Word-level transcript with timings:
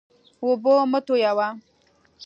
اوبه 0.43 0.73
مه 0.91 0.99
تویوه. 1.05 1.47